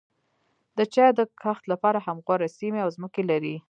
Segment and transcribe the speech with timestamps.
[0.77, 3.55] د چای د کښت لپاره هم غوره سیمې او ځمکې لري.